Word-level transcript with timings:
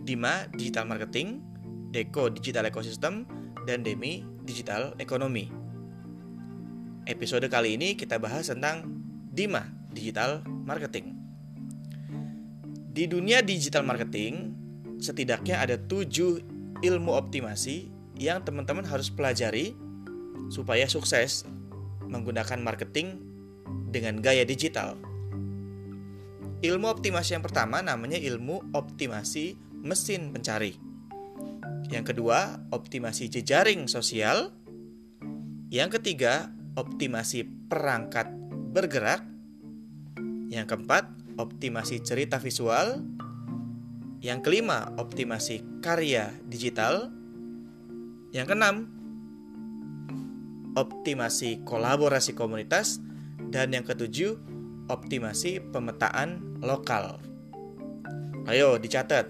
Dima 0.00 0.48
Digital 0.56 0.88
Marketing, 0.88 1.42
Deko 1.92 2.32
Digital 2.32 2.64
Ecosystem, 2.64 3.28
dan 3.68 3.84
Demi 3.84 4.24
Digital 4.40 4.96
Ekonomi. 4.96 5.52
Episode 7.04 7.44
kali 7.52 7.76
ini 7.76 7.92
kita 7.92 8.16
bahas 8.16 8.48
tentang 8.48 8.88
Dima 9.28 9.68
Digital 9.92 10.40
Marketing. 10.64 11.12
Di 12.92 13.08
dunia 13.08 13.40
digital 13.40 13.88
marketing, 13.88 14.52
setidaknya 15.00 15.64
ada 15.64 15.80
tujuh 15.80 16.44
ilmu 16.84 17.16
optimasi 17.16 17.88
yang 18.20 18.44
teman-teman 18.44 18.84
harus 18.84 19.08
pelajari 19.08 19.72
supaya 20.52 20.84
sukses 20.84 21.48
menggunakan 22.12 22.60
marketing 22.60 23.16
dengan 23.88 24.20
gaya 24.20 24.44
digital. 24.44 25.00
Ilmu 26.62 26.86
optimasi 26.86 27.34
yang 27.34 27.42
pertama 27.42 27.82
namanya 27.82 28.20
ilmu 28.20 28.70
optimasi 28.76 29.58
mesin 29.82 30.30
pencari. 30.30 30.78
Yang 31.90 32.14
kedua, 32.14 32.62
optimasi 32.70 33.26
jejaring 33.26 33.90
sosial. 33.90 34.54
Yang 35.72 35.98
ketiga, 35.98 36.54
optimasi 36.78 37.44
perangkat 37.66 38.30
bergerak. 38.72 39.26
Yang 40.48 40.66
keempat, 40.70 41.10
optimasi 41.36 41.98
cerita 42.00 42.38
visual. 42.38 43.02
Yang 44.22 44.38
kelima, 44.46 44.94
optimasi 44.96 45.82
karya 45.82 46.30
digital. 46.46 47.10
Yang 48.30 48.46
keenam, 48.54 49.01
optimasi 50.76 51.64
kolaborasi 51.64 52.32
komunitas. 52.36 53.00
Dan 53.52 53.76
yang 53.76 53.84
ketujuh, 53.84 54.40
optimasi 54.88 55.60
pemetaan 55.60 56.60
lokal. 56.64 57.20
Ayo 58.48 58.80
dicatat. 58.80 59.28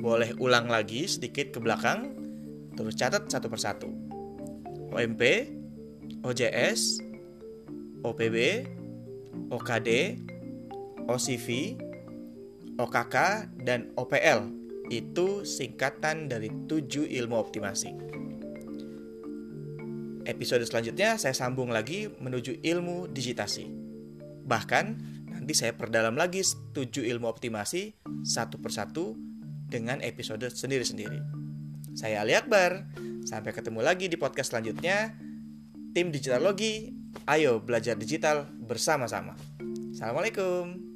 Boleh 0.00 0.32
ulang 0.40 0.70
lagi 0.70 1.04
sedikit 1.04 1.52
ke 1.52 1.58
belakang, 1.60 2.16
terus 2.72 2.96
catat 2.96 3.28
satu 3.28 3.52
persatu. 3.52 3.90
OMP, 4.96 5.52
OJS, 6.24 7.04
OPB, 8.00 8.36
OKD, 9.52 9.90
OCV, 11.04 11.48
OKK, 12.80 13.16
dan 13.60 13.92
OPL. 13.98 14.48
Itu 14.88 15.44
singkatan 15.44 16.32
dari 16.32 16.48
tujuh 16.64 17.04
ilmu 17.06 17.36
optimasi 17.36 18.10
episode 20.30 20.62
selanjutnya 20.62 21.18
saya 21.18 21.34
sambung 21.34 21.74
lagi 21.74 22.06
menuju 22.06 22.62
ilmu 22.62 23.10
digitasi. 23.10 23.66
Bahkan 24.46 24.84
nanti 25.34 25.52
saya 25.52 25.74
perdalam 25.74 26.14
lagi 26.14 26.46
tujuh 26.46 27.02
ilmu 27.02 27.26
optimasi 27.26 27.98
satu 28.22 28.62
persatu 28.62 29.18
dengan 29.66 29.98
episode 30.00 30.46
sendiri-sendiri. 30.46 31.18
Saya 31.98 32.22
Ali 32.22 32.38
Akbar. 32.38 32.86
Sampai 33.26 33.52
ketemu 33.52 33.84
lagi 33.84 34.08
di 34.08 34.16
podcast 34.16 34.54
selanjutnya. 34.54 35.14
Tim 35.90 36.14
Digitalogi, 36.14 36.94
ayo 37.26 37.58
belajar 37.60 37.98
digital 37.98 38.46
bersama-sama. 38.46 39.34
Assalamualaikum. 39.90 40.89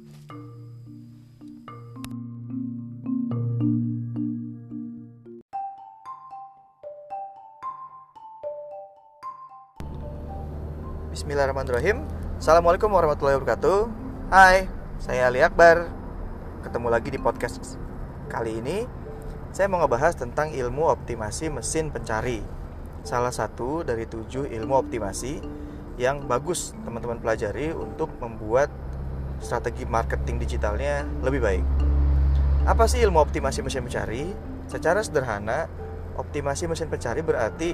Bismillahirrahmanirrahim. 11.25 12.05
Assalamualaikum 12.37 12.85
warahmatullahi 12.85 13.41
wabarakatuh. 13.41 13.89
Hai, 14.29 14.69
saya 15.01 15.25
Ali 15.25 15.41
Akbar. 15.41 15.89
Ketemu 16.61 16.85
lagi 16.85 17.09
di 17.09 17.17
podcast 17.17 17.57
Kali 18.29 18.61
ini. 18.61 18.85
Saya 19.49 19.65
mau 19.65 19.81
ngebahas 19.81 20.13
tentang 20.13 20.53
ilmu 20.53 20.85
optimasi 20.85 21.49
mesin 21.49 21.89
pencari. 21.89 22.45
Salah 23.01 23.33
satu 23.33 23.81
dari 23.81 24.05
tujuh 24.05 24.53
ilmu 24.53 24.77
optimasi 24.77 25.41
Yang 25.97 26.29
bagus 26.29 26.59
teman-teman 26.85 27.17
pelajari 27.17 27.73
Untuk 27.73 28.13
membuat 28.21 28.69
strategi 29.41 29.81
marketing 29.89 30.37
digitalnya 30.37 31.09
lebih 31.25 31.41
baik. 31.41 31.65
Apa 32.69 32.85
sih 32.85 33.01
ilmu 33.01 33.17
optimasi 33.17 33.65
mesin 33.65 33.81
pencari? 33.81 34.29
Secara 34.69 35.01
sederhana 35.01 35.65
Optimasi 36.21 36.69
mesin 36.69 36.85
pencari 36.85 37.25
berarti 37.25 37.73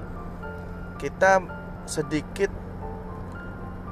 Kita 0.96 1.44
sedikit 1.84 2.51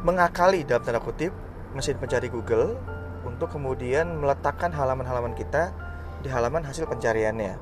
mengakali 0.03 0.63
dalam 0.63 0.83
tanda 0.83 1.03
kutip 1.03 1.35
mesin 1.75 1.99
pencari 1.99 2.31
Google 2.31 2.79
untuk 3.27 3.51
kemudian 3.51 4.19
meletakkan 4.19 4.71
halaman-halaman 4.71 5.35
kita 5.35 5.75
di 6.23 6.31
halaman 6.31 6.63
hasil 6.63 6.87
pencariannya. 6.87 7.59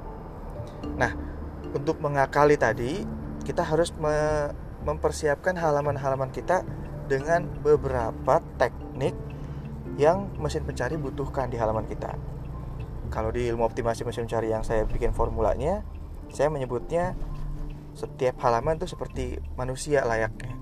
Nah, 0.97 1.11
untuk 1.73 1.97
mengakali 1.97 2.55
tadi 2.55 3.03
kita 3.41 3.65
harus 3.65 3.93
me 3.97 4.49
mempersiapkan 4.85 5.57
halaman-halaman 5.59 6.31
kita 6.31 6.63
dengan 7.11 7.43
beberapa 7.59 8.39
teknik 8.55 9.11
yang 9.99 10.31
mesin 10.39 10.63
pencari 10.63 10.95
butuhkan 10.95 11.51
di 11.51 11.59
halaman 11.59 11.83
kita. 11.89 12.15
Kalau 13.11 13.33
di 13.33 13.51
ilmu 13.51 13.67
optimasi 13.67 14.07
mesin 14.07 14.29
pencari 14.29 14.53
yang 14.53 14.63
saya 14.63 14.87
bikin 14.87 15.11
formulanya, 15.11 15.83
saya 16.31 16.47
menyebutnya 16.47 17.19
setiap 17.97 18.39
halaman 18.45 18.79
itu 18.79 18.87
seperti 18.87 19.41
manusia 19.59 20.05
layaknya 20.05 20.56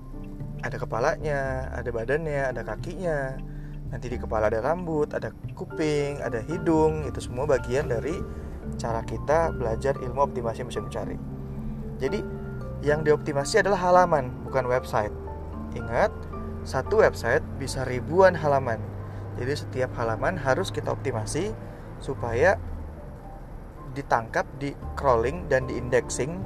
ada 0.66 0.78
kepalanya, 0.78 1.70
ada 1.72 1.90
badannya, 1.90 2.50
ada 2.50 2.62
kakinya. 2.66 3.38
Nanti 3.90 4.10
di 4.10 4.18
kepala 4.18 4.50
ada 4.50 4.58
rambut, 4.58 5.14
ada 5.14 5.30
kuping, 5.54 6.18
ada 6.20 6.42
hidung, 6.42 7.06
itu 7.06 7.22
semua 7.22 7.46
bagian 7.46 7.86
dari 7.86 8.18
cara 8.76 9.06
kita 9.06 9.54
belajar 9.54 9.94
ilmu 10.02 10.26
optimasi 10.26 10.66
mesin 10.66 10.90
mencari. 10.90 11.16
Jadi, 12.02 12.20
yang 12.82 13.06
dioptimasi 13.06 13.62
adalah 13.62 13.78
halaman, 13.78 14.28
bukan 14.42 14.66
website. 14.66 15.14
Ingat, 15.78 16.10
satu 16.66 16.98
website 17.00 17.46
bisa 17.62 17.86
ribuan 17.86 18.34
halaman. 18.34 18.82
Jadi 19.38 19.52
setiap 19.54 19.94
halaman 19.94 20.34
harus 20.34 20.74
kita 20.74 20.90
optimasi 20.90 21.54
supaya 22.02 22.58
ditangkap, 23.94 24.44
di 24.58 24.74
crawling 24.98 25.46
dan 25.48 25.68
di 25.70 25.78
indexing 25.78 26.42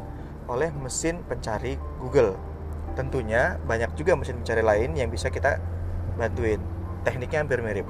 oleh 0.51 0.71
mesin 0.77 1.23
pencari 1.27 1.79
Google 2.03 2.50
tentunya 2.95 3.57
banyak 3.65 3.95
juga 3.95 4.17
mesin 4.19 4.41
pencari 4.43 4.63
lain 4.63 4.91
yang 4.99 5.09
bisa 5.09 5.31
kita 5.31 5.59
bantuin. 6.19 6.61
Tekniknya 7.07 7.47
hampir 7.47 7.65
mirip. 7.65 7.87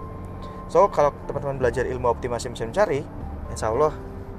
So 0.70 0.86
kalau 0.92 1.10
teman-teman 1.26 1.58
belajar 1.58 1.82
ilmu 1.88 2.06
optimasi 2.10 2.46
mesin 2.52 2.70
pencari 2.70 3.02
insya 3.50 3.74
Allah 3.74 3.90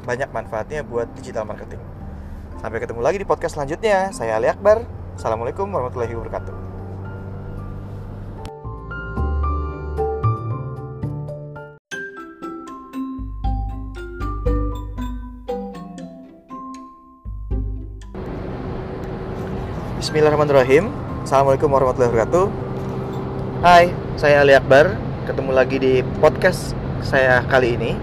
banyak 0.08 0.32
manfaatnya 0.32 0.82
buat 0.88 1.12
digital 1.18 1.44
marketing. 1.44 1.82
Sampai 2.62 2.78
ketemu 2.78 3.02
lagi 3.02 3.18
di 3.20 3.28
podcast 3.28 3.58
selanjutnya. 3.58 4.14
Saya 4.14 4.38
Ali 4.38 4.48
Akbar. 4.48 4.86
Assalamualaikum 5.18 5.68
warahmatullahi 5.68 6.16
wabarakatuh 6.16 6.61
Bismillahirrahmanirrahim. 20.12 20.92
Assalamualaikum 21.24 21.72
warahmatullahi 21.72 22.12
wabarakatuh. 22.12 22.46
Hai, 23.64 23.96
saya 24.20 24.44
Ali 24.44 24.52
Akbar. 24.52 25.00
Ketemu 25.24 25.56
lagi 25.56 25.80
di 25.80 26.04
podcast 26.20 26.76
saya 27.00 27.40
kali 27.48 27.80
ini. 27.80 27.96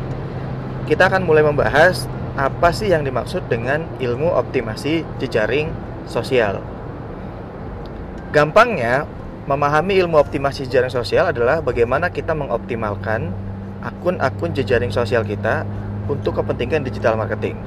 Kita 0.88 1.12
akan 1.12 1.28
mulai 1.28 1.44
membahas 1.44 2.08
Apa 2.32 2.72
sih 2.72 2.88
yang 2.88 3.04
dimaksud 3.04 3.44
dengan 3.52 3.84
ilmu 4.00 4.24
optimasi 4.24 5.04
jejaring 5.20 5.68
sosial. 6.08 6.64
Gampangnya, 8.32 9.04
memahami 9.44 10.00
ilmu 10.00 10.16
optimasi 10.16 10.64
jejaring 10.64 10.88
sosial 10.88 11.28
adalah 11.28 11.60
Bagaimana 11.60 12.08
kita 12.08 12.32
mengoptimalkan 12.32 13.36
akun-akun 13.84 14.56
jejaring 14.56 14.88
sosial 14.88 15.28
kita 15.28 15.68
Untuk 16.08 16.40
kepentingan 16.40 16.88
digital 16.88 17.20
marketing 17.20 17.60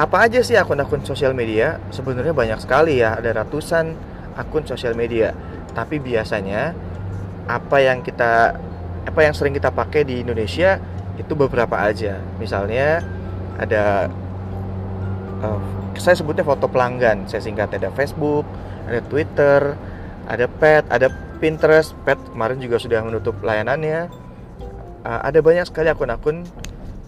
apa 0.00 0.24
aja 0.24 0.40
sih 0.40 0.56
akun-akun 0.56 1.04
sosial 1.04 1.36
media? 1.36 1.76
Sebenarnya 1.92 2.32
banyak 2.32 2.58
sekali 2.64 3.04
ya, 3.04 3.20
ada 3.20 3.44
ratusan 3.44 3.92
akun 4.32 4.64
sosial 4.64 4.96
media. 4.96 5.36
Tapi 5.76 6.00
biasanya 6.00 6.72
apa 7.44 7.76
yang 7.84 8.00
kita 8.00 8.56
apa 9.04 9.20
yang 9.20 9.36
sering 9.36 9.52
kita 9.52 9.68
pakai 9.68 10.08
di 10.08 10.24
Indonesia 10.24 10.80
itu 11.20 11.36
beberapa 11.36 11.76
aja. 11.76 12.16
Misalnya 12.40 13.04
ada 13.60 14.08
uh, 15.44 15.60
saya 16.00 16.16
sebutnya 16.16 16.48
foto 16.48 16.64
pelanggan. 16.64 17.28
Saya 17.28 17.44
singkat 17.44 17.76
ada 17.76 17.92
Facebook, 17.92 18.48
ada 18.88 19.04
Twitter, 19.04 19.76
ada 20.24 20.46
Pet, 20.48 20.88
ada 20.88 21.12
Pinterest. 21.44 21.92
Pet 22.08 22.16
kemarin 22.32 22.56
juga 22.56 22.80
sudah 22.80 23.04
menutup 23.04 23.36
layanannya. 23.44 24.08
Uh, 25.04 25.20
ada 25.20 25.44
banyak 25.44 25.68
sekali 25.68 25.92
akun-akun 25.92 26.48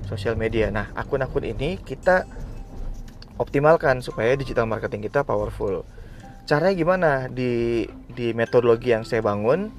sosial 0.04 0.36
media. 0.36 0.68
Nah, 0.68 0.92
akun-akun 0.92 1.48
ini 1.48 1.80
kita 1.80 2.28
optimalkan 3.42 4.00
supaya 4.00 4.38
digital 4.38 4.70
marketing 4.70 5.10
kita 5.10 5.26
powerful. 5.26 5.82
Caranya 6.46 6.74
gimana? 6.74 7.10
Di 7.26 7.84
di 8.14 8.30
metodologi 8.32 8.94
yang 8.94 9.02
saya 9.02 9.22
bangun, 9.22 9.70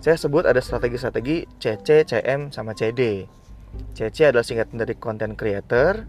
saya 0.00 0.16
sebut 0.16 0.48
ada 0.48 0.58
strategi-strategi 0.62 1.44
CC, 1.58 2.08
CM, 2.08 2.54
sama 2.54 2.72
CD. 2.72 3.28
CC 3.94 4.32
adalah 4.32 4.46
singkatan 4.46 4.80
dari 4.80 4.94
content 4.96 5.36
creator, 5.36 6.08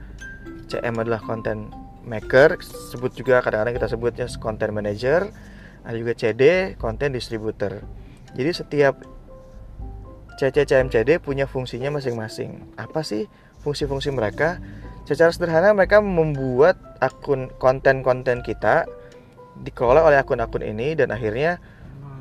CM 0.72 0.96
adalah 1.02 1.22
content 1.22 1.70
maker, 2.08 2.58
sebut 2.64 3.14
juga 3.14 3.44
kadang-kadang 3.46 3.78
kita 3.78 3.88
sebutnya 3.92 4.26
content 4.42 4.74
manager, 4.74 5.30
ada 5.86 5.96
juga 5.98 6.14
CD, 6.18 6.74
content 6.80 7.14
distributor. 7.14 7.86
Jadi 8.34 8.52
setiap 8.56 8.96
CC, 10.42 10.66
CM, 10.66 10.90
CD 10.90 11.22
punya 11.22 11.46
fungsinya 11.46 12.02
masing-masing. 12.02 12.74
Apa 12.80 13.06
sih 13.06 13.30
fungsi-fungsi 13.62 14.10
mereka? 14.10 14.58
Secara 15.06 15.34
sederhana 15.34 15.74
mereka 15.74 16.00
membuat 16.00 16.78
akun 17.02 17.50
konten-konten 17.58 18.46
kita 18.46 18.86
dikelola 19.66 20.06
oleh 20.06 20.18
akun-akun 20.22 20.62
ini 20.62 20.94
dan 20.94 21.10
akhirnya 21.10 21.58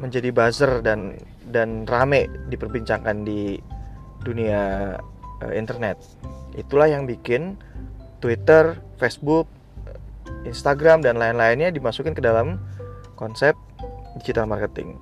menjadi 0.00 0.32
buzzer 0.32 0.81
dan 0.81 1.21
dan 1.53 1.85
rame 1.85 2.27
diperbincangkan 2.49 3.25
di 3.25 3.61
dunia 4.25 4.97
uh, 5.44 5.53
internet. 5.53 6.00
Itulah 6.56 6.88
yang 6.88 7.05
bikin 7.05 7.61
Twitter, 8.21 8.81
Facebook, 8.97 9.49
Instagram 10.44 11.05
dan 11.05 11.21
lain-lainnya 11.21 11.73
dimasukin 11.73 12.17
ke 12.17 12.23
dalam 12.25 12.61
konsep 13.17 13.56
digital 14.21 14.49
marketing. 14.49 14.97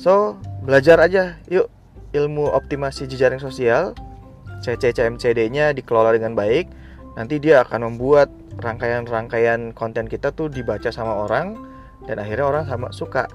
So, 0.00 0.40
belajar 0.64 1.00
aja 1.00 1.36
yuk 1.48 1.68
ilmu 2.12 2.48
optimasi 2.52 3.08
jejaring 3.08 3.40
sosial. 3.40 3.96
CCCMCD-nya 4.62 5.74
dikelola 5.74 6.14
dengan 6.14 6.38
baik. 6.38 6.70
Nanti 7.12 7.36
dia 7.40 7.60
akan 7.64 7.92
membuat 7.92 8.32
rangkaian-rangkaian 8.60 9.76
konten 9.76 10.08
kita 10.08 10.32
tuh 10.32 10.48
dibaca 10.48 10.88
sama 10.88 11.24
orang 11.28 11.56
dan 12.08 12.20
akhirnya 12.20 12.46
orang 12.48 12.64
sama 12.68 12.88
suka. 12.92 13.28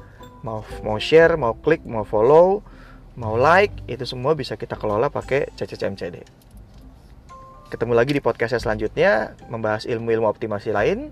Mau 0.46 0.62
mau 0.86 0.98
share 1.02 1.34
mau 1.38 1.58
klik 1.58 1.82
mau 1.84 2.06
follow 2.06 2.62
mau 3.18 3.34
like 3.34 3.74
itu 3.90 4.06
semua 4.06 4.38
bisa 4.38 4.54
kita 4.54 4.78
kelola 4.78 5.10
pakai 5.10 5.50
CCCMCD 5.58 6.46
ketemu 7.68 7.94
lagi 8.00 8.16
di 8.16 8.24
podcast 8.24 8.64
selanjutnya 8.64 9.36
membahas 9.52 9.84
ilmu-ilmu 9.84 10.28
optimasi 10.28 10.72
lain. 10.72 11.12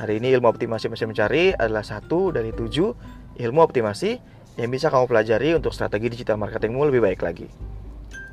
Hari 0.00 0.16
ini 0.16 0.32
ilmu 0.32 0.48
optimasi 0.48 0.88
mesin 0.88 1.12
mencari 1.12 1.52
adalah 1.52 1.84
satu 1.84 2.32
dari 2.32 2.56
tujuh 2.56 2.88
ilmu 3.36 3.60
optimasi 3.60 4.16
yang 4.56 4.72
bisa 4.72 4.88
kamu 4.88 5.04
pelajari 5.04 5.52
untuk 5.52 5.76
strategi 5.76 6.08
digital 6.08 6.40
marketingmu 6.40 6.88
lebih 6.88 7.04
baik 7.04 7.20
lagi. 7.20 7.46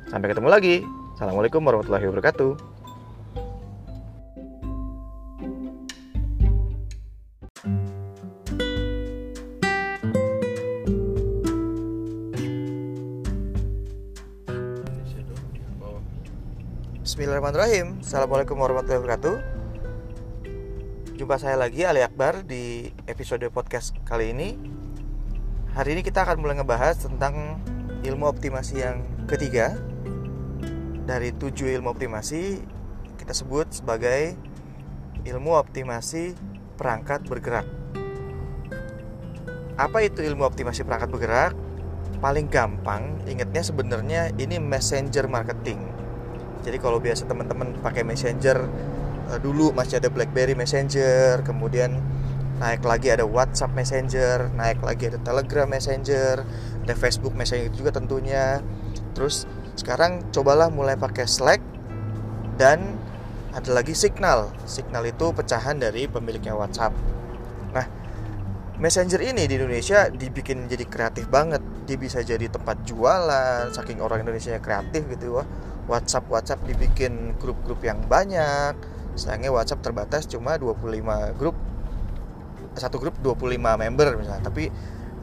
Sampai 0.08 0.32
ketemu 0.32 0.48
lagi. 0.48 0.76
Assalamualaikum 1.18 1.60
warahmatullahi 1.60 2.08
wabarakatuh 2.08 2.77
Bismillahirrahmanirrahim. 17.18 17.98
Assalamualaikum 17.98 18.54
warahmatullahi 18.62 19.02
wabarakatuh. 19.02 19.36
Jumpa 21.18 21.34
saya 21.42 21.58
lagi 21.58 21.82
Ali 21.82 21.98
Akbar 21.98 22.46
di 22.46 22.94
episode 23.10 23.42
podcast 23.50 23.90
kali 24.06 24.30
ini. 24.30 24.54
Hari 25.74 25.98
ini 25.98 26.06
kita 26.06 26.22
akan 26.22 26.38
mulai 26.38 26.62
ngebahas 26.62 26.94
tentang 27.10 27.58
ilmu 28.06 28.22
optimasi 28.22 28.86
yang 28.86 29.02
ketiga. 29.26 29.74
Dari 31.10 31.34
tujuh 31.34 31.66
ilmu 31.82 31.90
optimasi 31.90 32.62
kita 33.18 33.34
sebut 33.34 33.66
sebagai 33.66 34.38
ilmu 35.26 35.58
optimasi 35.58 36.38
perangkat 36.78 37.26
bergerak. 37.26 37.66
Apa 39.74 40.06
itu 40.06 40.22
ilmu 40.22 40.46
optimasi 40.46 40.86
perangkat 40.86 41.10
bergerak? 41.10 41.58
Paling 42.22 42.46
gampang 42.46 43.18
ingatnya 43.26 43.66
sebenarnya 43.66 44.30
ini 44.38 44.62
messenger 44.62 45.26
marketing 45.26 45.97
jadi 46.68 46.78
kalau 46.78 47.00
biasa 47.00 47.24
teman-teman 47.24 47.80
pakai 47.80 48.04
messenger 48.04 48.68
uh, 49.32 49.38
dulu 49.40 49.72
masih 49.72 50.00
ada 50.00 50.12
BlackBerry 50.12 50.52
Messenger 50.52 51.40
kemudian 51.44 52.00
naik 52.58 52.82
lagi 52.82 53.14
ada 53.14 53.22
WhatsApp 53.22 53.72
Messenger 53.72 54.50
naik 54.52 54.82
lagi 54.82 55.14
ada 55.14 55.18
Telegram 55.22 55.68
Messenger 55.68 56.42
ada 56.88 56.96
Facebook 56.96 57.36
Messenger 57.36 57.68
juga 57.76 57.92
tentunya. 57.92 58.64
Terus 59.12 59.44
sekarang 59.76 60.32
cobalah 60.32 60.72
mulai 60.72 60.96
pakai 60.96 61.28
Slack 61.28 61.60
dan 62.56 62.96
ada 63.52 63.70
lagi 63.76 63.92
Signal. 63.92 64.48
Signal 64.64 65.04
itu 65.04 65.28
pecahan 65.36 65.76
dari 65.76 66.08
pemiliknya 66.08 66.56
WhatsApp. 66.56 66.96
Nah 67.76 67.84
Messenger 68.80 69.20
ini 69.20 69.44
di 69.44 69.60
Indonesia 69.60 70.08
dibikin 70.08 70.64
jadi 70.64 70.88
kreatif 70.88 71.28
banget. 71.28 71.60
Dia 71.84 72.00
bisa 72.00 72.24
jadi 72.24 72.48
tempat 72.48 72.88
jualan 72.88 73.68
saking 73.76 74.00
orang 74.00 74.24
Indonesia 74.24 74.56
kreatif 74.56 75.04
gitu 75.12 75.36
wah 75.36 75.46
WhatsApp 75.88 76.28
WhatsApp 76.28 76.60
dibikin 76.68 77.34
grup-grup 77.40 77.80
yang 77.80 78.04
banyak. 78.04 78.76
Sayangnya 79.18 79.50
WhatsApp 79.50 79.82
terbatas 79.82 80.28
cuma 80.28 80.54
25 80.60 81.34
grup 81.40 81.56
satu 82.78 83.00
grup 83.02 83.16
25 83.24 83.58
member 83.58 84.08
misalnya. 84.20 84.44
Tapi 84.44 84.70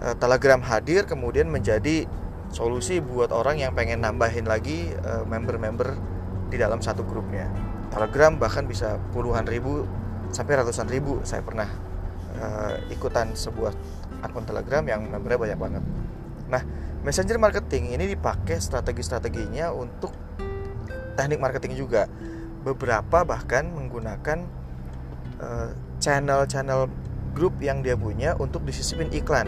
uh, 0.01 0.15
Telegram 0.17 0.59
hadir 0.59 1.07
kemudian 1.07 1.47
menjadi 1.47 2.09
solusi 2.51 2.99
buat 2.99 3.31
orang 3.31 3.61
yang 3.61 3.71
pengen 3.77 4.03
nambahin 4.03 4.49
lagi 4.49 4.91
uh, 5.05 5.23
member-member 5.23 5.95
di 6.49 6.57
dalam 6.59 6.81
satu 6.81 7.05
grupnya. 7.07 7.47
Telegram 7.93 8.35
bahkan 8.35 8.67
bisa 8.67 8.99
puluhan 9.13 9.47
ribu 9.47 9.85
sampai 10.33 10.59
ratusan 10.59 10.89
ribu. 10.89 11.21
Saya 11.23 11.45
pernah 11.45 11.69
uh, 12.41 12.75
ikutan 12.91 13.31
sebuah 13.37 13.71
akun 14.25 14.43
Telegram 14.43 14.83
yang 14.83 15.07
membernya 15.07 15.39
banyak 15.39 15.59
banget. 15.61 15.83
Nah 16.49 16.63
Messenger 17.05 17.37
marketing 17.37 17.93
ini 17.93 18.17
dipakai 18.17 18.57
strategi-strateginya 18.57 19.69
untuk 19.69 20.24
teknik 21.15 21.39
marketing 21.39 21.79
juga 21.79 22.07
beberapa 22.63 23.23
bahkan 23.23 23.67
menggunakan 23.71 24.45
uh, 25.39 25.69
channel-channel 25.99 26.91
grup 27.35 27.57
yang 27.59 27.83
dia 27.83 27.99
punya 27.99 28.35
untuk 28.39 28.63
disisipin 28.63 29.11
iklan 29.11 29.47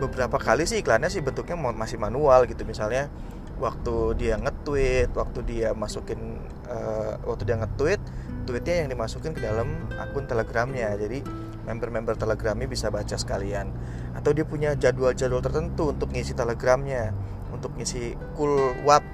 beberapa 0.00 0.40
kali 0.40 0.64
sih 0.64 0.80
iklannya 0.80 1.12
sih 1.12 1.20
bentuknya 1.20 1.56
masih 1.56 2.00
manual 2.00 2.48
gitu 2.48 2.64
misalnya 2.64 3.12
waktu 3.60 4.16
dia 4.16 4.40
nge-tweet, 4.40 5.12
waktu 5.12 5.44
dia 5.44 5.76
masukin 5.76 6.40
uh, 6.66 7.20
waktu 7.28 7.44
dia 7.44 7.60
nge-tweet, 7.60 8.00
tweetnya 8.48 8.74
yang 8.82 8.88
dimasukin 8.88 9.36
ke 9.36 9.44
dalam 9.44 9.68
akun 10.00 10.24
Telegramnya. 10.24 10.96
Jadi 10.96 11.20
member-member 11.68 12.16
Telegramnya 12.16 12.66
bisa 12.66 12.88
baca 12.88 13.14
sekalian. 13.14 13.68
Atau 14.16 14.32
dia 14.32 14.48
punya 14.48 14.72
jadwal-jadwal 14.74 15.44
tertentu 15.44 15.92
untuk 15.92 16.08
ngisi 16.10 16.32
Telegramnya, 16.32 17.12
untuk 17.52 17.76
ngisi 17.76 18.16
cool 18.34 18.74
wap 18.82 19.04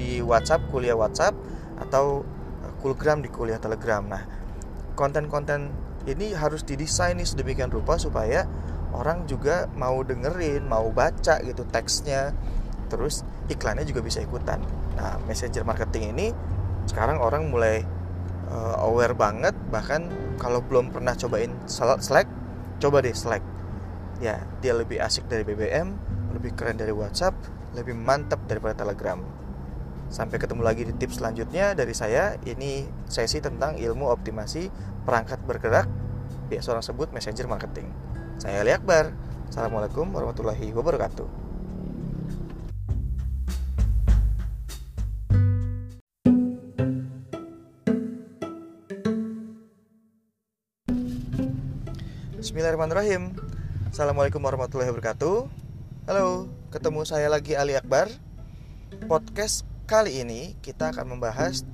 di 0.00 0.24
WhatsApp 0.24 0.64
kuliah 0.72 0.96
WhatsApp 0.96 1.36
atau 1.76 2.24
eh, 2.64 2.72
Coolgram 2.80 3.20
di 3.20 3.28
kuliah 3.28 3.60
Telegram. 3.60 4.00
Nah, 4.00 4.24
konten-konten 4.96 5.68
ini 6.08 6.32
harus 6.32 6.64
didesain 6.64 7.20
nih 7.20 7.28
sedemikian 7.28 7.68
rupa 7.68 8.00
supaya 8.00 8.48
orang 8.96 9.28
juga 9.28 9.68
mau 9.76 10.00
dengerin, 10.00 10.64
mau 10.64 10.88
baca 10.88 11.44
gitu 11.44 11.68
teksnya. 11.68 12.32
Terus 12.88 13.22
iklannya 13.52 13.84
juga 13.84 14.00
bisa 14.00 14.24
ikutan. 14.24 14.64
Nah, 14.96 15.20
messenger 15.28 15.62
marketing 15.68 16.16
ini 16.16 16.26
sekarang 16.88 17.20
orang 17.20 17.52
mulai 17.52 17.84
uh, 18.50 18.82
aware 18.82 19.14
banget 19.14 19.54
bahkan 19.70 20.10
kalau 20.40 20.64
belum 20.64 20.90
pernah 20.90 21.12
cobain 21.14 21.52
Slack, 21.68 22.26
coba 22.80 23.04
deh 23.04 23.14
Slack. 23.14 23.44
Ya, 24.20 24.40
dia 24.60 24.76
lebih 24.76 25.00
asik 25.00 25.28
dari 25.32 25.44
BBM, 25.48 25.96
lebih 26.36 26.52
keren 26.52 26.76
dari 26.76 26.92
WhatsApp, 26.92 27.32
lebih 27.72 27.96
mantap 27.96 28.40
daripada 28.44 28.84
Telegram. 28.84 29.20
Sampai 30.10 30.42
ketemu 30.42 30.66
lagi 30.66 30.82
di 30.82 30.90
tips 30.90 31.22
selanjutnya 31.22 31.72
dari 31.78 31.94
saya. 31.94 32.34
Ini 32.42 32.84
sesi 33.06 33.38
tentang 33.38 33.78
ilmu 33.78 34.10
optimasi 34.10 34.66
perangkat 35.06 35.38
bergerak, 35.46 35.86
biasa 36.50 36.74
orang 36.74 36.84
sebut 36.84 37.08
messenger 37.14 37.46
marketing. 37.46 37.86
Saya 38.42 38.66
Ali 38.66 38.74
Akbar. 38.74 39.14
Assalamualaikum 39.46 40.10
warahmatullahi 40.10 40.74
wabarakatuh. 40.74 41.38
Bismillahirrahmanirrahim. 52.40 53.50
Assalamualaikum 53.90 54.38
warahmatullahi 54.38 54.86
wabarakatuh 54.94 55.50
Halo, 56.06 56.46
ketemu 56.70 57.02
saya 57.02 57.26
lagi 57.26 57.58
Ali 57.58 57.74
Akbar 57.74 58.06
Podcast 59.10 59.66
kali 59.90 60.22
ini 60.22 60.54
kita 60.62 60.94
akan 60.94 61.18
membahas 61.18 61.66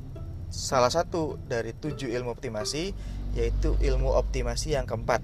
salah 0.48 0.88
satu 0.88 1.36
dari 1.44 1.76
tujuh 1.76 2.08
ilmu 2.08 2.32
optimasi 2.32 2.96
Yaitu 3.36 3.76
ilmu 3.76 4.16
optimasi 4.16 4.72
yang 4.72 4.88
keempat 4.88 5.20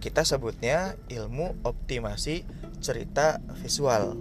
Kita 0.00 0.24
sebutnya 0.24 0.96
ilmu 1.12 1.60
optimasi 1.60 2.48
cerita 2.80 3.44
visual 3.60 4.16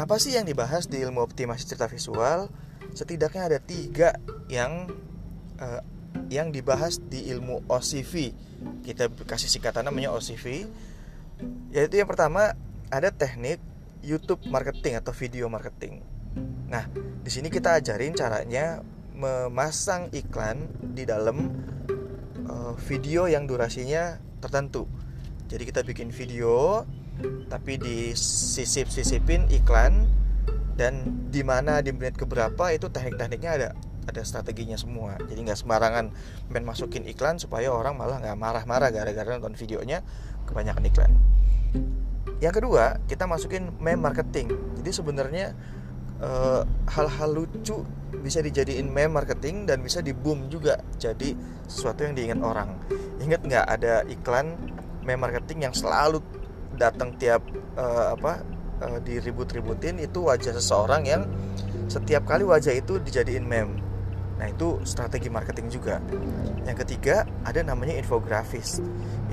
Apa 0.00 0.16
sih 0.16 0.40
yang 0.40 0.48
dibahas 0.48 0.88
di 0.88 1.04
ilmu 1.04 1.20
optimasi 1.20 1.68
cerita 1.68 1.84
visual? 1.84 2.48
Setidaknya 2.96 3.52
ada 3.52 3.58
tiga 3.60 4.16
yang 4.48 4.88
uh, 5.60 5.84
yang 6.32 6.48
dibahas 6.48 7.04
di 7.04 7.28
ilmu 7.28 7.68
OCV. 7.68 8.32
Kita 8.80 9.12
kasih 9.28 9.50
singkatan 9.50 9.84
namanya 9.84 10.14
OCV. 10.16 10.64
Yaitu 11.74 12.00
yang 12.00 12.08
pertama 12.08 12.56
ada 12.88 13.12
teknik 13.12 13.60
YouTube 14.00 14.40
marketing 14.48 14.96
atau 15.02 15.12
video 15.12 15.50
marketing. 15.52 16.00
Nah, 16.68 16.84
di 17.24 17.30
sini 17.32 17.48
kita 17.48 17.80
ajarin 17.80 18.12
caranya 18.12 18.84
memasang 19.18 20.12
iklan 20.14 20.70
di 20.94 21.02
dalam 21.02 21.50
uh, 22.46 22.74
video 22.86 23.26
yang 23.26 23.50
durasinya 23.50 24.20
tertentu. 24.38 24.86
Jadi 25.48 25.62
kita 25.66 25.80
bikin 25.82 26.12
video 26.12 26.84
tapi 27.50 27.80
disisip-sisipin 27.82 29.50
iklan 29.50 30.06
dan 30.78 31.26
di 31.34 31.42
mana 31.42 31.82
di 31.82 31.90
menit 31.90 32.14
keberapa 32.14 32.70
itu 32.70 32.86
teknik-tekniknya 32.86 33.52
ada 33.58 33.68
ada 34.06 34.22
strateginya 34.22 34.78
semua. 34.78 35.18
Jadi 35.26 35.44
nggak 35.44 35.58
sembarangan 35.58 36.14
main 36.48 36.64
masukin 36.64 37.04
iklan 37.10 37.36
supaya 37.42 37.68
orang 37.74 37.98
malah 37.98 38.22
nggak 38.22 38.38
marah-marah 38.38 38.88
gara-gara 38.94 39.36
nonton 39.36 39.58
videonya 39.58 40.06
kebanyakan 40.46 40.84
iklan. 40.86 41.12
Yang 42.38 42.62
kedua 42.62 43.02
kita 43.10 43.26
masukin 43.26 43.74
meme 43.82 43.98
marketing. 43.98 44.54
Jadi 44.78 44.90
sebenarnya 44.94 45.58
eh, 46.22 46.62
hal-hal 46.90 47.30
lucu 47.30 47.82
bisa 48.24 48.40
dijadiin 48.40 48.88
meme 48.88 49.20
marketing 49.20 49.68
dan 49.68 49.84
bisa 49.84 50.00
di 50.00 50.16
boom 50.16 50.48
juga 50.48 50.80
jadi 50.96 51.36
sesuatu 51.68 52.08
yang 52.08 52.16
diingat 52.16 52.40
orang 52.40 52.72
ingat 53.20 53.44
nggak 53.44 53.66
ada 53.68 54.00
iklan 54.08 54.56
meme 55.04 55.20
marketing 55.28 55.68
yang 55.68 55.74
selalu 55.76 56.24
datang 56.78 57.12
tiap 57.20 57.44
uh, 57.76 58.14
apa 58.16 58.40
uh, 58.80 58.98
diribut-ributin 59.02 60.00
itu 60.00 60.24
wajah 60.24 60.56
seseorang 60.56 61.04
yang 61.04 61.22
setiap 61.90 62.24
kali 62.24 62.48
wajah 62.48 62.72
itu 62.72 62.96
dijadiin 63.02 63.44
meme 63.44 63.88
Nah, 64.38 64.46
itu 64.46 64.78
strategi 64.86 65.26
marketing 65.26 65.66
juga. 65.66 65.98
Yang 66.62 66.86
ketiga, 66.86 67.26
ada 67.42 67.58
namanya 67.66 67.98
infografis. 67.98 68.78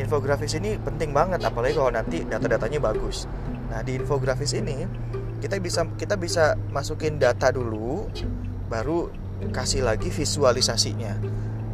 Infografis 0.02 0.58
ini 0.58 0.82
penting 0.82 1.14
banget 1.14 1.46
apalagi 1.46 1.78
kalau 1.78 1.94
nanti 1.94 2.26
data-datanya 2.26 2.82
bagus. 2.82 3.30
Nah, 3.70 3.86
di 3.86 4.02
infografis 4.02 4.58
ini 4.58 4.82
kita 5.40 5.60
bisa 5.60 5.88
kita 5.96 6.16
bisa 6.16 6.56
masukin 6.72 7.20
data 7.20 7.52
dulu 7.52 8.08
baru 8.72 9.12
kasih 9.52 9.86
lagi 9.86 10.10
visualisasinya. 10.10 11.20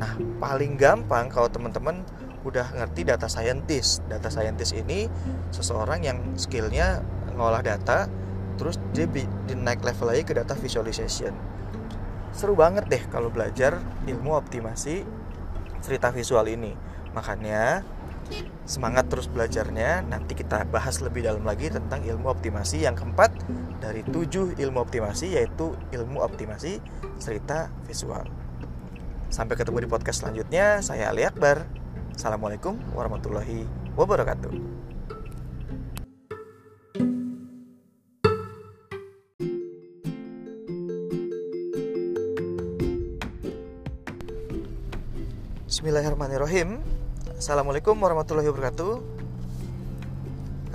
Nah, 0.02 0.18
paling 0.42 0.76
gampang 0.76 1.30
kalau 1.30 1.48
teman-teman 1.48 2.02
udah 2.42 2.74
ngerti 2.74 3.06
data 3.06 3.30
scientist. 3.30 4.02
Data 4.10 4.34
scientist 4.34 4.74
ini 4.74 5.06
seseorang 5.54 6.02
yang 6.02 6.18
skillnya 6.36 7.06
ngolah 7.38 7.62
data 7.62 8.10
terus 8.58 8.78
dia 8.94 9.08
di 9.10 9.26
naik 9.56 9.82
level 9.82 10.12
lagi 10.12 10.22
ke 10.28 10.34
data 10.38 10.54
visualization 10.54 11.34
seru 12.32 12.56
banget 12.56 12.88
deh 12.88 13.04
kalau 13.12 13.28
belajar 13.28 13.80
ilmu 14.08 14.36
optimasi 14.36 15.04
cerita 15.84 16.10
visual 16.16 16.48
ini. 16.48 16.72
Makanya 17.12 17.84
semangat 18.66 19.12
terus 19.12 19.28
belajarnya. 19.28 20.06
Nanti 20.08 20.38
kita 20.38 20.64
bahas 20.70 21.04
lebih 21.04 21.26
dalam 21.28 21.44
lagi 21.44 21.68
tentang 21.68 22.04
ilmu 22.04 22.32
optimasi 22.32 22.86
yang 22.86 22.96
keempat 22.96 23.34
dari 23.84 24.06
tujuh 24.08 24.56
ilmu 24.56 24.80
optimasi 24.80 25.36
yaitu 25.36 25.76
ilmu 25.92 26.22
optimasi 26.24 26.80
cerita 27.20 27.68
visual. 27.90 28.24
Sampai 29.32 29.56
ketemu 29.56 29.84
di 29.84 29.90
podcast 29.90 30.24
selanjutnya. 30.24 30.84
Saya 30.84 31.12
Ali 31.12 31.24
Akbar. 31.24 31.64
Assalamualaikum 32.12 32.76
warahmatullahi 32.92 33.64
wabarakatuh. 33.96 34.52
Bismillahirrahmanirrahim 45.72 47.01
Assalamualaikum 47.42 47.98
warahmatullahi 47.98 48.54
wabarakatuh. 48.54 48.94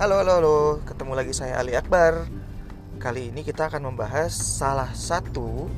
Halo 0.03 0.19
halo 0.19 0.31
halo. 0.35 0.57
Ketemu 0.83 1.15
lagi 1.15 1.31
saya 1.31 1.63
Ali 1.63 1.79
Akbar. 1.79 2.27
Kali 2.99 3.31
ini 3.31 3.39
kita 3.47 3.71
akan 3.71 3.87
membahas 3.87 4.35
salah 4.35 4.91
satu 4.91 5.71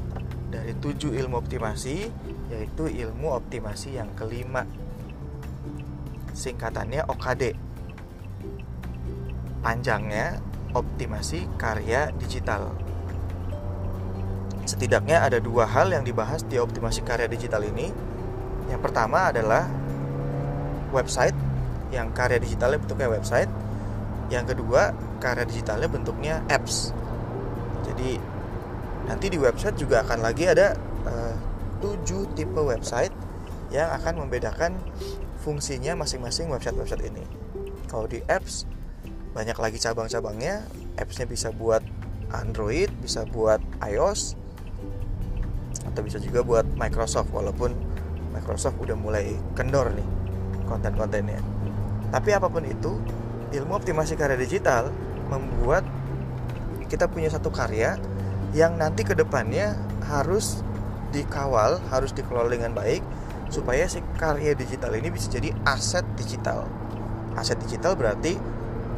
dari 0.50 0.74
tujuh 0.74 1.14
ilmu 1.14 1.38
optimasi 1.38 2.10
Yaitu 2.50 2.90
ilmu 2.90 3.38
optimasi 3.38 4.02
yang 4.02 4.10
kelima. 4.18 4.66
Singkatannya 6.34 7.06
OKD 7.06 7.54
Panjangnya 9.62 10.42
optimasi 10.74 11.46
karya 11.62 12.10
digital. 12.18 12.74
Setidaknya 14.66 15.22
ada 15.22 15.38
dua 15.38 15.70
hal 15.70 15.94
yang 15.94 16.02
dibahas 16.02 16.42
di 16.50 16.58
optimasi 16.58 17.06
karya 17.06 17.30
digital 17.30 17.62
ini. 17.62 17.94
Yang 18.74 18.82
pertama 18.90 19.30
adalah 19.30 19.70
website 20.92 21.36
yang 21.90 22.14
karya 22.14 22.38
digitalnya 22.38 22.78
bentuknya 22.82 23.10
website. 23.10 23.52
Yang 24.30 24.56
kedua, 24.56 24.94
karya 25.18 25.46
digitalnya 25.46 25.90
bentuknya 25.90 26.36
apps. 26.50 26.94
Jadi 27.86 28.22
nanti 29.10 29.26
di 29.34 29.42
website 29.42 29.74
juga 29.78 30.06
akan 30.06 30.22
lagi 30.22 30.46
ada 30.46 30.78
uh, 31.10 31.34
tipe 32.38 32.62
website 32.62 33.14
yang 33.74 33.90
akan 33.96 34.26
membedakan 34.26 34.78
fungsinya 35.42 35.98
masing-masing 35.98 36.52
website-website 36.52 37.10
ini. 37.10 37.26
Kalau 37.90 38.06
di 38.06 38.22
apps 38.30 38.70
banyak 39.34 39.58
lagi 39.58 39.78
cabang-cabangnya. 39.82 40.66
Appsnya 41.00 41.24
bisa 41.24 41.56
buat 41.56 41.80
Android, 42.36 42.92
bisa 43.00 43.24
buat 43.24 43.64
iOS, 43.80 44.36
atau 45.88 46.02
bisa 46.04 46.20
juga 46.20 46.44
buat 46.44 46.66
Microsoft 46.76 47.32
walaupun 47.32 47.72
Microsoft 48.36 48.78
udah 48.84 49.00
mulai 49.00 49.32
kendor 49.56 49.90
nih 49.96 50.19
konten-kontennya. 50.70 51.42
Tapi 52.14 52.30
apa 52.38 52.46
pun 52.46 52.62
itu, 52.64 53.02
ilmu 53.50 53.74
optimasi 53.74 54.14
karya 54.14 54.38
digital 54.38 54.94
membuat 55.34 55.82
kita 56.90 57.10
punya 57.10 57.30
satu 57.34 57.50
karya 57.50 57.98
yang 58.54 58.78
nanti 58.78 59.06
ke 59.06 59.14
depannya 59.14 59.78
harus 60.06 60.62
dikawal, 61.14 61.82
harus 61.90 62.14
dikelola 62.14 62.50
dengan 62.50 62.74
baik 62.74 63.02
supaya 63.50 63.90
si 63.90 64.02
karya 64.18 64.54
digital 64.54 64.94
ini 64.94 65.10
bisa 65.10 65.30
jadi 65.34 65.54
aset 65.66 66.06
digital. 66.18 66.70
Aset 67.34 67.58
digital 67.66 67.98
berarti 67.98 68.38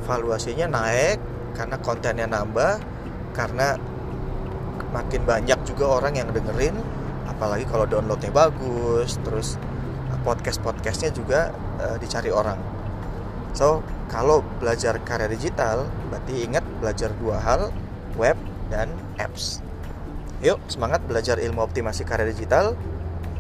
valuasinya 0.03 0.67
naik 0.67 1.19
karena 1.55 1.75
kontennya 1.79 2.27
nambah, 2.27 2.79
karena 3.35 3.75
makin 4.91 5.23
banyak 5.23 5.59
juga 5.67 5.99
orang 6.03 6.19
yang 6.19 6.29
dengerin 6.35 6.75
apalagi 7.27 7.63
kalau 7.63 7.87
downloadnya 7.87 8.31
bagus 8.31 9.15
terus 9.23 9.55
eh, 10.21 10.25
podcast 10.25 10.61
podcastnya 10.61 11.09
juga 11.09 11.49
uh, 11.81 11.97
dicari 11.97 12.29
orang. 12.29 12.61
So 13.57 13.81
kalau 14.07 14.45
belajar 14.61 15.01
karya 15.01 15.27
digital 15.27 15.89
berarti 16.13 16.45
ingat 16.45 16.63
belajar 16.77 17.09
dua 17.17 17.41
hal 17.41 17.73
web 18.15 18.37
dan 18.69 18.87
apps. 19.17 19.59
Yuk 20.45 20.61
semangat 20.69 21.01
belajar 21.09 21.41
ilmu 21.41 21.65
optimasi 21.65 22.05
karya 22.05 22.29
digital. 22.29 22.77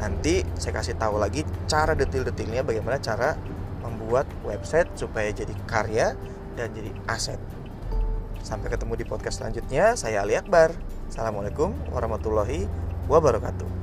Nanti 0.01 0.41
saya 0.57 0.81
kasih 0.81 0.97
tahu 0.97 1.21
lagi 1.21 1.45
cara 1.69 1.93
detil-detilnya 1.93 2.65
bagaimana 2.65 2.97
cara 2.97 3.37
membuat 3.85 4.25
website 4.41 4.89
supaya 4.97 5.29
jadi 5.29 5.53
karya 5.69 6.17
dan 6.57 6.73
jadi 6.73 6.89
aset. 7.05 7.37
Sampai 8.41 8.73
ketemu 8.73 8.97
di 8.97 9.05
podcast 9.05 9.37
selanjutnya. 9.37 9.93
Saya 9.93 10.25
Ali 10.25 10.33
Akbar. 10.33 10.73
Assalamualaikum 11.05 11.77
warahmatullahi 11.93 12.65
wabarakatuh 13.05 13.80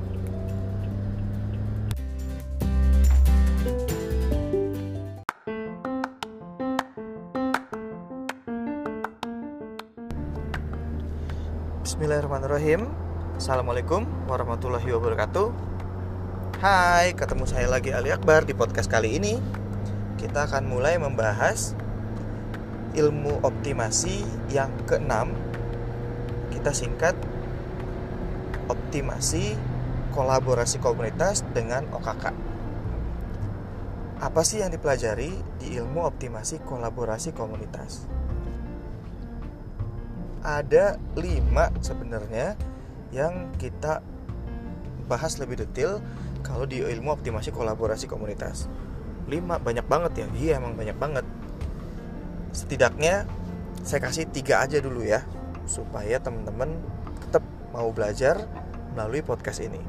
Bismillahirrahmanirrahim. 12.39 13.35
Assalamualaikum 13.35 14.01
warahmatullahi 14.31 14.87
wabarakatuh. 14.95 15.51
Hai, 16.63 17.11
ketemu 17.11 17.43
saya 17.43 17.67
lagi 17.67 17.91
Ali 17.91 18.15
Akbar 18.15 18.47
di 18.47 18.55
podcast 18.55 18.87
kali 18.87 19.19
ini. 19.19 19.35
Kita 20.15 20.47
akan 20.47 20.63
mulai 20.71 20.95
membahas 20.95 21.75
ilmu 22.95 23.43
optimasi 23.43 24.23
yang 24.55 24.71
keenam. 24.87 25.35
Kita 26.47 26.71
singkat 26.71 27.19
optimasi 28.71 29.59
kolaborasi 30.15 30.79
komunitas 30.79 31.43
dengan 31.51 31.91
OKK 31.91 32.31
apa 34.19 34.47
sih 34.47 34.63
yang 34.63 34.71
dipelajari 34.71 35.35
di 35.59 35.75
ilmu 35.75 36.07
optimasi 36.07 36.63
kolaborasi 36.63 37.35
komunitas? 37.35 38.07
Ada 40.39 40.95
lima 41.19 41.67
sebenarnya 41.83 42.55
yang 43.11 43.51
kita 43.59 43.99
bahas 45.09 45.35
lebih 45.41 45.59
detail 45.65 45.99
kalau 46.45 46.63
di 46.63 46.79
ilmu 46.79 47.11
optimasi 47.11 47.51
kolaborasi 47.51 48.07
komunitas. 48.07 48.71
Lima 49.27 49.59
banyak 49.59 49.83
banget 49.83 50.23
ya, 50.23 50.27
iya 50.39 50.51
emang 50.61 50.79
banyak 50.79 50.95
banget. 50.95 51.25
Setidaknya 52.55 53.27
saya 53.83 53.99
kasih 53.99 54.31
tiga 54.31 54.63
aja 54.63 54.79
dulu 54.79 55.03
ya, 55.03 55.27
supaya 55.67 56.17
teman-teman 56.23 56.79
tetap 57.19 57.43
mau 57.75 57.91
belajar 57.91 58.39
melalui 58.95 59.19
podcast 59.19 59.59
ini. 59.59 59.81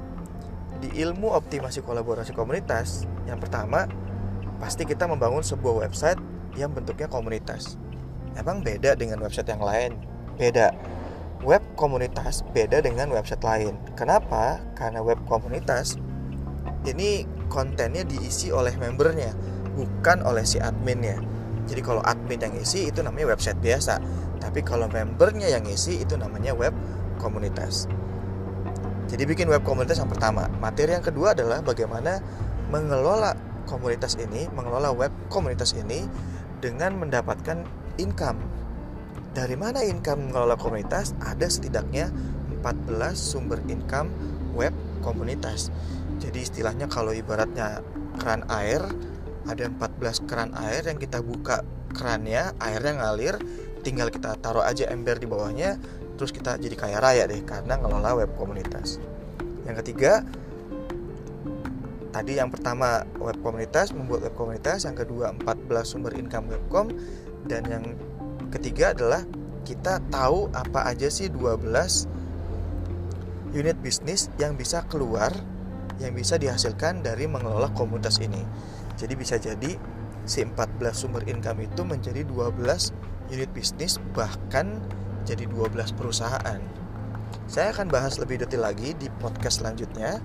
Di 0.80 0.90
ilmu 1.04 1.30
optimasi 1.30 1.84
kolaborasi 1.84 2.32
komunitas, 2.32 3.06
yang 3.28 3.38
pertama 3.38 3.86
pasti 4.58 4.82
kita 4.82 5.06
membangun 5.06 5.44
sebuah 5.44 5.86
website 5.86 6.20
yang 6.58 6.74
bentuknya 6.74 7.06
komunitas. 7.06 7.78
Emang 8.34 8.64
beda 8.64 8.96
dengan 8.96 9.20
website 9.22 9.48
yang 9.48 9.62
lain? 9.62 10.09
Beda. 10.40 10.72
Web 11.44 11.60
komunitas 11.76 12.40
beda 12.56 12.80
dengan 12.80 13.12
website 13.12 13.44
lain. 13.44 13.76
Kenapa? 13.92 14.56
Karena 14.72 15.04
web 15.04 15.20
komunitas 15.28 16.00
ini 16.88 17.28
kontennya 17.52 18.08
diisi 18.08 18.48
oleh 18.48 18.72
membernya, 18.80 19.36
bukan 19.76 20.24
oleh 20.24 20.48
si 20.48 20.56
adminnya. 20.56 21.20
Jadi 21.68 21.84
kalau 21.84 22.00
admin 22.00 22.40
yang 22.40 22.56
isi 22.56 22.88
itu 22.88 23.04
namanya 23.04 23.36
website 23.36 23.60
biasa. 23.60 24.00
Tapi 24.40 24.64
kalau 24.64 24.88
membernya 24.88 25.52
yang 25.52 25.68
isi 25.68 26.00
itu 26.00 26.16
namanya 26.16 26.56
web 26.56 26.72
komunitas. 27.20 27.84
Jadi 29.12 29.28
bikin 29.28 29.44
web 29.52 29.60
komunitas 29.60 30.00
yang 30.00 30.08
pertama. 30.08 30.48
Materi 30.56 30.96
yang 30.96 31.04
kedua 31.04 31.36
adalah 31.36 31.60
bagaimana 31.60 32.16
mengelola 32.72 33.36
komunitas 33.68 34.16
ini, 34.16 34.48
mengelola 34.56 34.88
web 34.96 35.12
komunitas 35.28 35.76
ini 35.76 36.08
dengan 36.64 36.96
mendapatkan 36.96 37.60
income. 38.00 38.40
Dari 39.30 39.54
mana 39.54 39.86
income 39.86 40.26
mengelola 40.26 40.58
komunitas? 40.58 41.14
Ada 41.22 41.46
setidaknya 41.46 42.10
14 42.58 43.14
sumber 43.14 43.62
income 43.70 44.10
web 44.58 44.74
komunitas. 45.06 45.70
Jadi 46.18 46.42
istilahnya 46.42 46.90
kalau 46.90 47.14
ibaratnya 47.14 47.78
keran 48.18 48.42
air, 48.50 48.82
ada 49.46 49.70
14 49.70 50.26
keran 50.26 50.50
air 50.58 50.82
yang 50.82 50.98
kita 50.98 51.22
buka 51.22 51.62
kerannya, 51.94 52.58
airnya 52.58 52.92
ngalir, 52.98 53.38
tinggal 53.86 54.10
kita 54.10 54.34
taruh 54.42 54.66
aja 54.66 54.90
ember 54.90 55.16
di 55.16 55.30
bawahnya, 55.30 55.78
terus 56.18 56.34
kita 56.34 56.58
jadi 56.58 56.74
kaya 56.74 56.98
raya 56.98 57.24
deh 57.30 57.40
karena 57.46 57.78
ngelola 57.78 58.26
web 58.26 58.34
komunitas. 58.34 58.98
Yang 59.62 59.86
ketiga, 59.86 60.26
tadi 62.10 62.36
yang 62.36 62.50
pertama 62.50 63.06
web 63.22 63.38
komunitas 63.40 63.94
membuat 63.94 64.26
web 64.26 64.34
komunitas 64.34 64.84
yang 64.84 64.98
kedua 64.98 65.30
14 65.38 65.86
sumber 65.86 66.18
income 66.18 66.50
webcom 66.50 66.90
dan 67.46 67.62
yang 67.70 67.84
ketiga 68.50 68.92
adalah 68.92 69.22
kita 69.64 70.02
tahu 70.10 70.50
apa 70.50 70.90
aja 70.90 71.06
sih 71.06 71.30
12 71.30 71.62
unit 73.54 73.76
bisnis 73.82 74.30
yang 74.38 74.54
bisa 74.54 74.82
keluar 74.86 75.30
yang 76.00 76.16
bisa 76.16 76.40
dihasilkan 76.40 77.04
dari 77.04 77.28
mengelola 77.28 77.68
komunitas 77.76 78.18
ini. 78.24 78.40
Jadi 78.96 79.14
bisa 79.14 79.36
jadi 79.36 79.76
si 80.24 80.40
14 80.44 80.56
sumber 80.96 81.22
income 81.28 81.64
itu 81.64 81.84
menjadi 81.84 82.24
12 82.24 82.56
unit 83.30 83.50
bisnis 83.52 84.00
bahkan 84.16 84.80
jadi 85.28 85.44
12 85.46 85.92
perusahaan. 85.94 86.60
Saya 87.46 87.74
akan 87.74 87.90
bahas 87.92 88.16
lebih 88.18 88.42
detail 88.42 88.66
lagi 88.66 88.96
di 88.96 89.06
podcast 89.20 89.62
selanjutnya. 89.62 90.18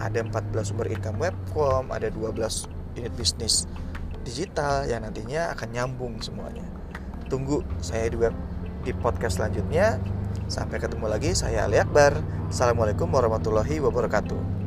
Ada 0.00 0.24
14 0.24 0.72
sumber 0.72 0.88
income 0.88 1.20
webcom, 1.20 1.92
ada 1.92 2.08
12 2.08 2.66
unit 2.98 3.12
bisnis 3.14 3.68
digital 4.24 4.84
yang 4.88 5.04
nantinya 5.04 5.52
akan 5.56 5.68
nyambung 5.72 6.14
semuanya. 6.20 6.69
Tunggu 7.30 7.62
saya 7.78 8.10
di 8.10 8.18
web 8.18 8.34
di 8.82 8.90
podcast 8.90 9.38
selanjutnya. 9.38 10.02
Sampai 10.50 10.82
ketemu 10.82 11.06
lagi, 11.06 11.30
saya 11.30 11.70
Ali 11.70 11.78
Akbar. 11.78 12.18
Assalamualaikum 12.50 13.06
warahmatullahi 13.06 13.78
wabarakatuh. 13.78 14.58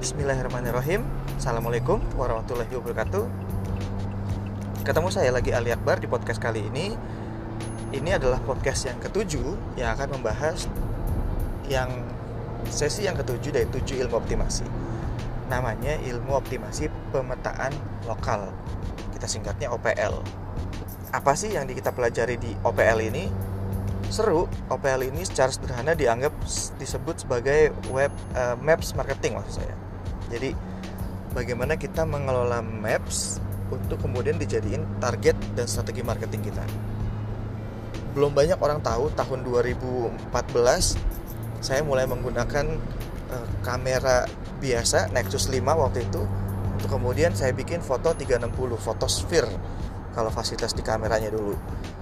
Bismillahirrahmanirrahim 0.00 1.06
Assalamualaikum 1.38 2.02
warahmatullahi 2.18 2.72
wabarakatuh 2.72 3.24
Ketemu 4.82 5.08
saya 5.12 5.30
lagi 5.30 5.54
Ali 5.54 5.70
Akbar 5.70 6.02
di 6.02 6.10
podcast 6.10 6.42
kali 6.42 6.66
ini. 6.66 6.96
Ini 7.90 8.16
adalah 8.16 8.40
podcast 8.42 8.86
yang 8.86 8.98
ketujuh 8.98 9.76
yang 9.78 9.92
akan 9.94 10.18
membahas 10.18 10.70
yang 11.70 11.88
sesi 12.66 13.06
yang 13.06 13.14
ketujuh 13.14 13.54
dari 13.54 13.66
tujuh 13.70 14.02
ilmu 14.04 14.18
optimasi. 14.18 14.66
Namanya 15.46 15.96
ilmu 16.02 16.34
optimasi 16.34 16.90
pemetaan 17.14 17.70
lokal. 18.04 18.50
Kita 19.14 19.30
singkatnya 19.30 19.70
OPL. 19.70 20.18
Apa 21.14 21.38
sih 21.38 21.54
yang 21.54 21.70
kita 21.70 21.94
pelajari 21.94 22.36
di 22.36 22.50
OPL 22.66 22.98
ini? 23.06 23.30
Seru, 24.10 24.50
OPL 24.66 25.06
ini 25.06 25.22
secara 25.22 25.54
sederhana 25.54 25.94
dianggap 25.94 26.34
disebut 26.82 27.22
sebagai 27.22 27.70
web 27.94 28.10
uh, 28.34 28.58
maps 28.58 28.90
marketing 28.98 29.38
maksud 29.38 29.62
saya. 29.62 29.74
Jadi 30.34 30.50
bagaimana 31.30 31.78
kita 31.78 32.02
mengelola 32.02 32.58
maps 32.58 33.38
untuk 33.70 34.02
kemudian 34.02 34.34
dijadiin 34.34 34.82
target 34.98 35.38
dan 35.54 35.70
strategi 35.70 36.02
marketing 36.02 36.42
kita. 36.42 36.62
Belum 38.10 38.34
banyak 38.34 38.58
orang 38.58 38.82
tahu 38.82 39.14
tahun 39.14 39.46
2014 39.46 40.98
saya 41.60 41.84
mulai 41.84 42.08
menggunakan 42.08 42.66
uh, 43.30 43.46
kamera 43.64 44.26
biasa 44.60 45.12
Nexus 45.12 45.48
5 45.48 45.60
waktu 45.64 46.04
itu 46.04 46.22
untuk 46.76 46.90
kemudian 46.96 47.36
saya 47.36 47.52
bikin 47.52 47.84
foto 47.84 48.16
360 48.16 48.48
fotosphere 48.80 49.48
kalau 50.16 50.32
fasilitas 50.32 50.72
di 50.74 50.82
kameranya 50.82 51.30
dulu. 51.30 51.54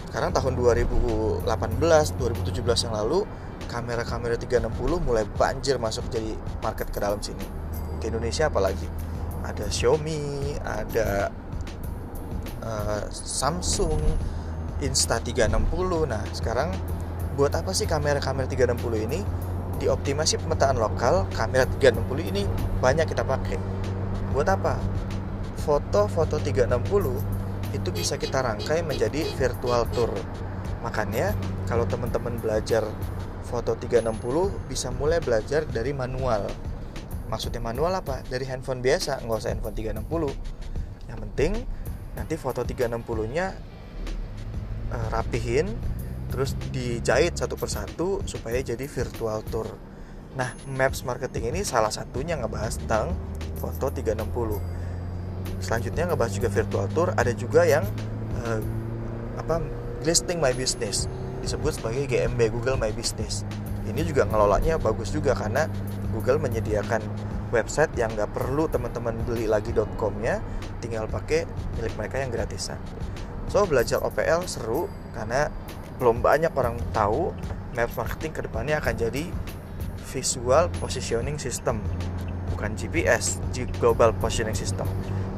Sekarang 0.08 0.32
tahun 0.32 0.56
2018, 0.56 1.44
2017 1.44 2.86
yang 2.88 2.94
lalu 2.96 3.28
kamera-kamera 3.68 4.38
360 4.40 4.72
mulai 5.04 5.28
banjir 5.28 5.76
masuk 5.76 6.08
jadi 6.08 6.32
market 6.64 6.88
ke 6.88 6.98
dalam 7.02 7.20
sini. 7.20 7.44
Ke 8.00 8.08
Indonesia 8.08 8.48
apalagi. 8.48 8.88
Ada 9.44 9.68
Xiaomi, 9.68 10.56
ada 10.64 11.28
uh, 12.62 13.02
Samsung 13.12 14.00
Insta360 14.78 16.06
nah 16.06 16.22
sekarang 16.30 16.70
buat 17.34 17.50
apa 17.54 17.74
sih 17.74 17.86
kamera-kamera 17.86 18.46
360 18.46 19.06
ini 19.10 19.20
di 19.78 19.86
optimasi 19.86 20.42
pemetaan 20.42 20.76
lokal 20.76 21.30
kamera 21.32 21.64
360 21.64 22.30
ini 22.34 22.42
banyak 22.82 23.06
kita 23.06 23.22
pakai. 23.22 23.56
Buat 24.34 24.50
apa? 24.50 24.74
Foto-foto 25.62 26.42
360 26.42 27.74
itu 27.74 27.88
bisa 27.94 28.18
kita 28.18 28.42
rangkai 28.42 28.82
menjadi 28.82 29.22
virtual 29.38 29.86
tour. 29.94 30.10
Makanya 30.82 31.32
kalau 31.70 31.86
teman-teman 31.86 32.38
belajar 32.42 32.84
foto 33.46 33.78
360 33.78 34.68
bisa 34.68 34.92
mulai 34.92 35.22
belajar 35.22 35.64
dari 35.64 35.94
manual. 35.94 36.44
Maksudnya 37.28 37.60
manual 37.60 37.94
apa? 37.96 38.24
Dari 38.26 38.44
handphone 38.48 38.82
biasa 38.82 39.24
nggak 39.24 39.38
usah 39.38 39.50
handphone 39.52 39.76
360 39.76 40.68
yang 41.08 41.18
penting 41.32 41.52
nanti 42.14 42.34
foto 42.36 42.62
360 42.62 43.34
nya 43.34 43.56
uh, 44.92 45.08
rapihin 45.12 45.72
terus 46.28 46.54
dijahit 46.70 47.34
satu 47.36 47.56
persatu 47.56 48.20
supaya 48.28 48.60
jadi 48.60 48.84
virtual 48.84 49.40
tour. 49.48 49.68
Nah 50.36 50.52
maps 50.68 51.02
marketing 51.02 51.56
ini 51.56 51.60
salah 51.64 51.90
satunya 51.90 52.36
ngebahas 52.36 52.78
tentang 52.78 53.16
foto 53.58 53.90
360 53.90 54.78
selanjutnya 55.58 56.06
ngebahas 56.12 56.32
juga 56.34 56.48
virtual 56.52 56.86
tour 56.94 57.08
ada 57.18 57.32
juga 57.34 57.66
yang 57.66 57.82
uh, 58.44 58.60
apa 59.38 59.62
listing 60.06 60.38
my 60.38 60.54
business 60.54 61.10
disebut 61.42 61.78
sebagai 61.78 62.10
GMB 62.10 62.50
Google 62.50 62.78
My 62.78 62.90
Business. 62.90 63.46
Ini 63.86 64.04
juga 64.04 64.26
ngelolanya 64.28 64.76
bagus 64.76 65.14
juga 65.14 65.32
karena 65.32 65.70
Google 66.12 66.42
menyediakan 66.42 67.00
website 67.54 67.94
yang 67.96 68.12
nggak 68.12 68.36
perlu 68.36 68.68
teman-teman 68.68 69.16
beli 69.24 69.48
lagi 69.48 69.72
.com-nya 69.72 70.44
tinggal 70.84 71.08
pakai 71.08 71.48
milik 71.78 71.94
mereka 71.96 72.20
yang 72.20 72.28
gratisan. 72.28 72.76
So 73.48 73.64
belajar 73.64 74.04
OPL 74.04 74.44
seru 74.44 74.92
karena 75.16 75.48
belum 75.98 76.22
banyak 76.22 76.54
orang 76.54 76.78
tahu 76.94 77.34
Maps 77.74 77.94
Marketing 77.98 78.32
ke 78.32 78.40
depannya 78.46 78.78
akan 78.78 78.94
jadi 78.94 79.24
Visual 80.08 80.72
Positioning 80.80 81.36
System 81.36 81.84
bukan 82.54 82.74
GPS 82.74 83.38
Global 83.78 84.10
Positioning 84.16 84.56
System. 84.56 84.88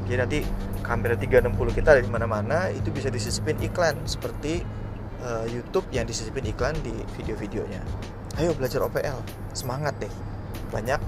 Jadi 0.09 0.17
nanti 0.17 0.39
kamera 0.81 1.13
360 1.13 1.53
kita 1.77 1.93
ada 1.93 2.01
di 2.01 2.09
mana-mana 2.09 2.73
itu 2.73 2.89
bisa 2.89 3.13
disisipin 3.13 3.61
iklan 3.61 3.93
seperti 4.09 4.65
uh, 5.21 5.45
YouTube 5.45 5.85
yang 5.93 6.09
disisipin 6.09 6.49
iklan 6.49 6.73
di 6.81 6.91
video-videonya. 7.19 7.81
Ayo 8.41 8.57
belajar 8.57 8.81
OPL 8.81 9.21
semangat 9.53 9.93
deh. 10.01 10.09
Banyak 10.73 10.99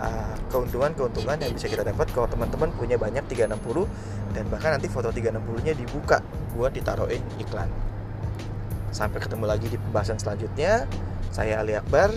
uh, 0.00 0.34
keuntungan-keuntungan 0.48 1.44
yang 1.44 1.52
bisa 1.52 1.68
kita 1.68 1.84
dapat 1.84 2.08
kalau 2.16 2.30
teman-teman 2.30 2.72
punya 2.72 2.96
banyak 2.96 3.22
360 3.28 3.52
dan 4.32 4.44
bahkan 4.48 4.70
nanti 4.80 4.88
foto 4.88 5.12
360 5.12 5.66
nya 5.66 5.72
dibuka 5.76 6.24
buat 6.56 6.72
ditaruhin 6.72 7.20
iklan. 7.36 7.68
Sampai 8.94 9.20
ketemu 9.20 9.44
lagi 9.44 9.68
di 9.68 9.76
pembahasan 9.76 10.16
selanjutnya. 10.16 10.88
Saya 11.34 11.60
Ali 11.60 11.76
Akbar 11.76 12.08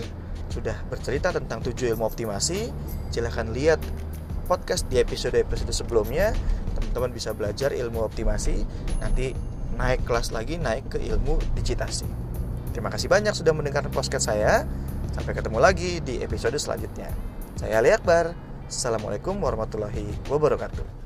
sudah 0.50 0.74
bercerita 0.88 1.30
tentang 1.30 1.60
tujuh 1.60 1.92
ilmu 1.94 2.08
optimasi. 2.08 2.72
Silahkan 3.12 3.46
lihat 3.52 3.78
podcast 4.50 4.88
di 4.90 4.98
episode-episode 4.98 5.70
sebelumnya. 5.70 6.34
Teman-teman 6.74 7.12
bisa 7.14 7.30
belajar 7.36 7.70
ilmu 7.70 8.02
optimasi. 8.02 8.64
Nanti 8.98 9.36
naik 9.78 10.02
kelas 10.08 10.34
lagi, 10.34 10.58
naik 10.58 10.90
ke 10.90 10.98
ilmu 10.98 11.38
digitasi. 11.54 12.08
Terima 12.74 12.90
kasih 12.90 13.10
banyak 13.10 13.34
sudah 13.34 13.54
mendengarkan 13.54 13.92
podcast 13.92 14.30
saya. 14.30 14.66
Sampai 15.10 15.34
ketemu 15.34 15.58
lagi 15.58 15.98
di 16.02 16.22
episode 16.22 16.56
selanjutnya. 16.58 17.10
Saya 17.58 17.82
Ali 17.82 17.90
Akbar. 17.94 18.32
Assalamualaikum 18.70 19.34
warahmatullahi 19.42 20.06
wabarakatuh. 20.30 20.99